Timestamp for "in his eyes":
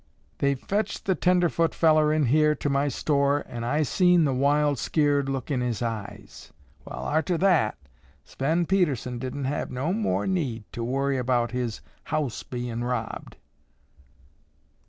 5.51-6.51